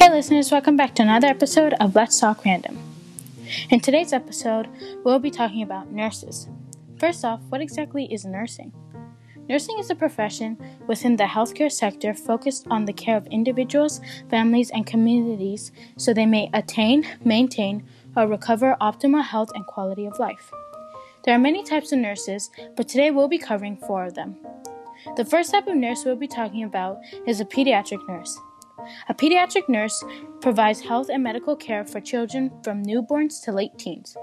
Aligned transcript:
Hey, 0.00 0.08
listeners, 0.08 0.50
welcome 0.50 0.78
back 0.78 0.94
to 0.94 1.02
another 1.02 1.26
episode 1.26 1.74
of 1.74 1.94
Let's 1.94 2.18
Talk 2.18 2.42
Random. 2.46 2.78
In 3.68 3.80
today's 3.80 4.14
episode, 4.14 4.66
we'll 5.04 5.18
be 5.18 5.30
talking 5.30 5.62
about 5.62 5.92
nurses. 5.92 6.48
First 6.96 7.22
off, 7.22 7.42
what 7.50 7.60
exactly 7.60 8.10
is 8.10 8.24
nursing? 8.24 8.72
Nursing 9.46 9.78
is 9.78 9.90
a 9.90 9.94
profession 9.94 10.56
within 10.86 11.16
the 11.16 11.24
healthcare 11.24 11.70
sector 11.70 12.14
focused 12.14 12.66
on 12.70 12.86
the 12.86 12.94
care 12.94 13.18
of 13.18 13.26
individuals, 13.26 14.00
families, 14.30 14.70
and 14.70 14.86
communities 14.86 15.70
so 15.98 16.14
they 16.14 16.24
may 16.24 16.48
attain, 16.54 17.06
maintain, 17.22 17.86
or 18.16 18.26
recover 18.26 18.78
optimal 18.80 19.22
health 19.22 19.50
and 19.54 19.66
quality 19.66 20.06
of 20.06 20.18
life. 20.18 20.50
There 21.24 21.34
are 21.34 21.38
many 21.38 21.62
types 21.62 21.92
of 21.92 21.98
nurses, 21.98 22.48
but 22.74 22.88
today 22.88 23.10
we'll 23.10 23.28
be 23.28 23.36
covering 23.36 23.76
four 23.76 24.06
of 24.06 24.14
them. 24.14 24.38
The 25.18 25.26
first 25.26 25.50
type 25.50 25.66
of 25.66 25.76
nurse 25.76 26.06
we'll 26.06 26.16
be 26.16 26.26
talking 26.26 26.64
about 26.64 27.00
is 27.26 27.38
a 27.38 27.44
pediatric 27.44 28.08
nurse. 28.08 28.38
A 29.08 29.14
pediatric 29.14 29.68
nurse 29.68 30.02
provides 30.40 30.80
health 30.80 31.08
and 31.12 31.22
medical 31.22 31.56
care 31.56 31.84
for 31.84 32.00
children 32.00 32.50
from 32.62 32.84
newborns 32.84 33.42
to 33.44 33.52
late 33.52 33.78
teens. 33.78 34.16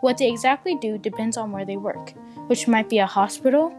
What 0.00 0.18
they 0.18 0.28
exactly 0.28 0.76
do 0.76 0.98
depends 0.98 1.36
on 1.36 1.52
where 1.52 1.64
they 1.64 1.76
work, 1.76 2.12
which 2.48 2.66
might 2.66 2.88
be 2.88 2.98
a 2.98 3.06
hospital, 3.06 3.72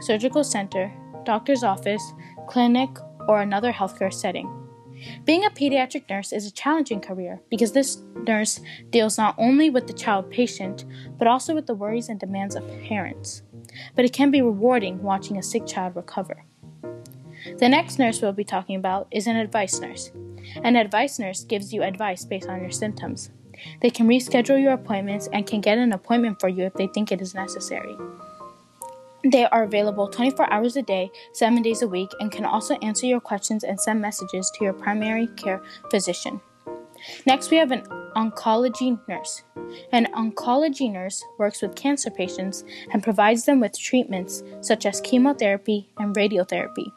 surgical 0.00 0.44
center, 0.44 0.92
doctor's 1.24 1.64
office, 1.64 2.12
clinic, 2.46 2.90
or 3.28 3.40
another 3.40 3.72
healthcare 3.72 4.12
setting. 4.12 4.54
Being 5.24 5.44
a 5.44 5.50
pediatric 5.50 6.08
nurse 6.10 6.32
is 6.32 6.46
a 6.46 6.52
challenging 6.52 7.00
career 7.00 7.40
because 7.50 7.72
this 7.72 8.02
nurse 8.26 8.60
deals 8.90 9.16
not 9.16 9.34
only 9.38 9.70
with 9.70 9.86
the 9.86 9.92
child 9.92 10.30
patient, 10.30 10.84
but 11.18 11.28
also 11.28 11.54
with 11.54 11.66
the 11.66 11.74
worries 11.74 12.08
and 12.08 12.18
demands 12.18 12.56
of 12.56 12.68
parents. 12.82 13.42
But 13.94 14.04
it 14.04 14.12
can 14.12 14.30
be 14.30 14.42
rewarding 14.42 15.02
watching 15.02 15.36
a 15.36 15.42
sick 15.42 15.66
child 15.66 15.94
recover. 15.94 16.44
The 17.58 17.68
next 17.68 17.98
nurse 17.98 18.20
we'll 18.20 18.32
be 18.32 18.44
talking 18.44 18.76
about 18.76 19.08
is 19.10 19.26
an 19.26 19.36
advice 19.36 19.80
nurse. 19.80 20.10
An 20.62 20.76
advice 20.76 21.18
nurse 21.18 21.44
gives 21.44 21.72
you 21.72 21.82
advice 21.82 22.24
based 22.24 22.48
on 22.48 22.60
your 22.60 22.70
symptoms. 22.70 23.30
They 23.82 23.90
can 23.90 24.08
reschedule 24.08 24.60
your 24.60 24.72
appointments 24.72 25.28
and 25.32 25.46
can 25.46 25.60
get 25.60 25.78
an 25.78 25.92
appointment 25.92 26.40
for 26.40 26.48
you 26.48 26.64
if 26.64 26.74
they 26.74 26.86
think 26.86 27.10
it 27.10 27.20
is 27.20 27.34
necessary. 27.34 27.96
They 29.24 29.44
are 29.46 29.64
available 29.64 30.08
24 30.08 30.52
hours 30.52 30.76
a 30.76 30.82
day, 30.82 31.10
7 31.32 31.60
days 31.62 31.82
a 31.82 31.88
week, 31.88 32.10
and 32.20 32.30
can 32.30 32.44
also 32.44 32.76
answer 32.76 33.06
your 33.06 33.20
questions 33.20 33.64
and 33.64 33.80
send 33.80 34.00
messages 34.00 34.50
to 34.54 34.64
your 34.64 34.72
primary 34.72 35.26
care 35.26 35.60
physician. 35.90 36.40
Next, 37.26 37.50
we 37.50 37.56
have 37.56 37.72
an 37.72 37.82
oncology 38.16 38.98
nurse. 39.08 39.42
An 39.92 40.06
oncology 40.14 40.90
nurse 40.90 41.24
works 41.36 41.62
with 41.62 41.74
cancer 41.74 42.10
patients 42.10 42.64
and 42.92 43.02
provides 43.02 43.44
them 43.44 43.60
with 43.60 43.78
treatments 43.78 44.42
such 44.60 44.86
as 44.86 45.00
chemotherapy 45.00 45.90
and 45.98 46.14
radiotherapy. 46.14 46.92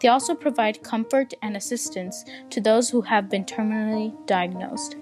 They 0.00 0.08
also 0.08 0.34
provide 0.34 0.82
comfort 0.82 1.32
and 1.42 1.56
assistance 1.56 2.24
to 2.50 2.60
those 2.60 2.90
who 2.90 3.00
have 3.02 3.30
been 3.30 3.44
terminally 3.44 4.14
diagnosed. 4.26 4.96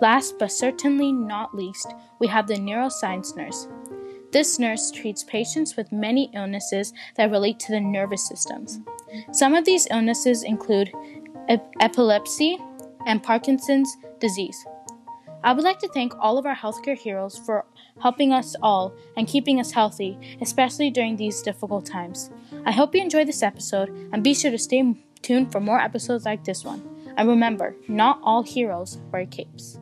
Last 0.00 0.38
but 0.38 0.52
certainly 0.52 1.12
not 1.12 1.54
least, 1.54 1.92
we 2.18 2.26
have 2.26 2.46
the 2.46 2.54
neuroscience 2.54 3.36
nurse. 3.36 3.68
This 4.32 4.58
nurse 4.58 4.90
treats 4.90 5.24
patients 5.24 5.76
with 5.76 5.92
many 5.92 6.30
illnesses 6.34 6.92
that 7.16 7.30
relate 7.30 7.58
to 7.60 7.72
the 7.72 7.80
nervous 7.80 8.26
systems. 8.26 8.80
Some 9.32 9.54
of 9.54 9.64
these 9.64 9.86
illnesses 9.90 10.42
include 10.42 10.92
ep- 11.48 11.72
epilepsy 11.80 12.58
and 13.06 13.22
Parkinson's 13.22 13.96
disease. 14.20 14.66
I 15.46 15.52
would 15.52 15.62
like 15.62 15.78
to 15.78 15.88
thank 15.88 16.12
all 16.18 16.38
of 16.38 16.44
our 16.44 16.56
healthcare 16.56 16.98
heroes 16.98 17.38
for 17.38 17.66
helping 18.02 18.32
us 18.32 18.56
all 18.64 18.92
and 19.16 19.28
keeping 19.28 19.60
us 19.60 19.70
healthy, 19.70 20.18
especially 20.40 20.90
during 20.90 21.14
these 21.14 21.40
difficult 21.40 21.86
times. 21.86 22.32
I 22.64 22.72
hope 22.72 22.96
you 22.96 23.00
enjoyed 23.00 23.28
this 23.28 23.44
episode 23.44 23.90
and 24.12 24.24
be 24.24 24.34
sure 24.34 24.50
to 24.50 24.58
stay 24.58 24.82
tuned 25.22 25.52
for 25.52 25.60
more 25.60 25.78
episodes 25.78 26.24
like 26.24 26.42
this 26.42 26.64
one. 26.64 26.82
And 27.16 27.28
remember, 27.28 27.76
not 27.86 28.18
all 28.24 28.42
heroes 28.42 28.98
wear 29.12 29.24
capes. 29.24 29.78